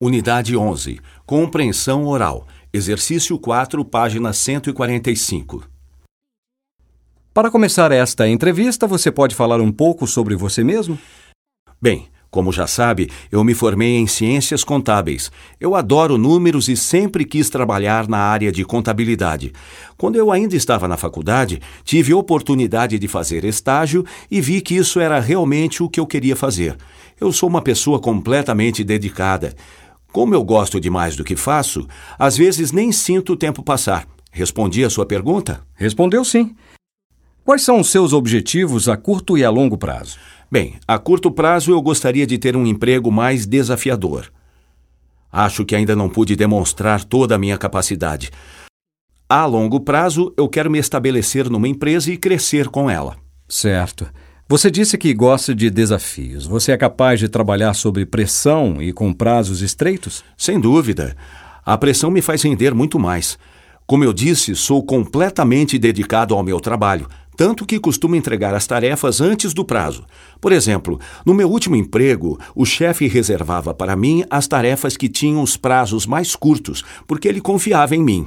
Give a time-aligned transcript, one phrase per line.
[0.00, 1.00] Unidade 11.
[1.26, 2.46] Compreensão oral.
[2.72, 5.64] Exercício 4, página 145.
[7.34, 10.96] Para começar esta entrevista, você pode falar um pouco sobre você mesmo?
[11.82, 15.32] Bem, como já sabe, eu me formei em ciências contábeis.
[15.58, 19.52] Eu adoro números e sempre quis trabalhar na área de contabilidade.
[19.96, 25.00] Quando eu ainda estava na faculdade, tive oportunidade de fazer estágio e vi que isso
[25.00, 26.76] era realmente o que eu queria fazer.
[27.20, 29.56] Eu sou uma pessoa completamente dedicada.
[30.12, 31.86] Como eu gosto de mais do que faço,
[32.18, 34.06] às vezes nem sinto o tempo passar.
[34.30, 35.60] Respondi a sua pergunta?
[35.74, 36.54] Respondeu sim.
[37.44, 40.18] Quais são os seus objetivos a curto e a longo prazo?
[40.50, 44.30] Bem, a curto prazo eu gostaria de ter um emprego mais desafiador.
[45.30, 48.30] Acho que ainda não pude demonstrar toda a minha capacidade.
[49.28, 53.16] A longo prazo, eu quero me estabelecer numa empresa e crescer com ela.
[53.46, 54.10] Certo.
[54.50, 56.46] Você disse que gosta de desafios.
[56.46, 60.24] Você é capaz de trabalhar sob pressão e com prazos estreitos?
[60.38, 61.14] Sem dúvida.
[61.66, 63.38] A pressão me faz render muito mais.
[63.86, 67.06] Como eu disse, sou completamente dedicado ao meu trabalho,
[67.36, 70.06] tanto que costumo entregar as tarefas antes do prazo.
[70.40, 75.42] Por exemplo, no meu último emprego, o chefe reservava para mim as tarefas que tinham
[75.42, 78.26] os prazos mais curtos, porque ele confiava em mim.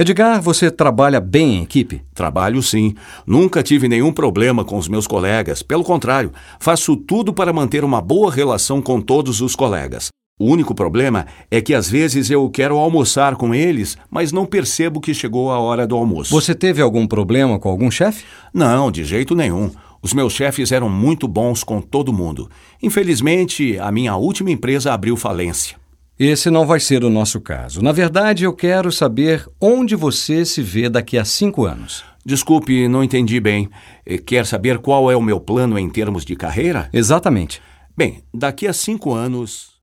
[0.00, 2.00] Edgar, você trabalha bem em equipe?
[2.14, 2.94] Trabalho sim.
[3.26, 5.62] Nunca tive nenhum problema com os meus colegas.
[5.62, 10.08] Pelo contrário, faço tudo para manter uma boa relação com todos os colegas.
[10.40, 15.02] O único problema é que às vezes eu quero almoçar com eles, mas não percebo
[15.02, 16.30] que chegou a hora do almoço.
[16.30, 18.24] Você teve algum problema com algum chefe?
[18.54, 19.70] Não, de jeito nenhum.
[20.00, 22.50] Os meus chefes eram muito bons com todo mundo.
[22.82, 25.79] Infelizmente, a minha última empresa abriu falência.
[26.22, 27.80] Esse não vai ser o nosso caso.
[27.80, 32.04] Na verdade, eu quero saber onde você se vê daqui a cinco anos.
[32.22, 33.70] Desculpe, não entendi bem.
[34.04, 36.90] Eh, quer saber qual é o meu plano em termos de carreira?
[36.92, 37.62] Exatamente.
[37.96, 39.79] Bem, daqui a cinco anos.